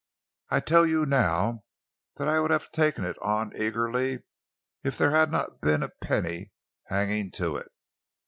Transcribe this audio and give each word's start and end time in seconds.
I 0.49 0.61
tell 0.61 0.83
you 0.87 1.05
now 1.05 1.63
that 2.15 2.27
I 2.27 2.39
would 2.39 2.49
have 2.49 2.71
taken 2.71 3.03
it 3.05 3.17
on 3.21 3.55
eagerly 3.55 4.23
if 4.83 4.97
there 4.97 5.11
had 5.11 5.29
not 5.31 5.61
been 5.61 5.83
a 5.83 5.89
penny 5.89 6.53
hanging 6.85 7.29
to 7.33 7.57
it. 7.57 7.67